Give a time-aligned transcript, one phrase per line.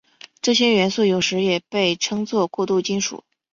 [0.41, 3.23] 这些元素有时也被称作过渡金属。